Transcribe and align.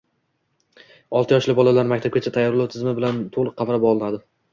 olti 1.19 1.35
yoshli 1.35 1.53
bolalar 1.59 1.91
maktabgacha 1.91 2.33
tayyorlov 2.37 2.71
tizimi 2.77 2.95
bilan 3.01 3.21
to‘liq 3.37 3.55
qamrab 3.61 3.87
olinadi. 3.91 4.21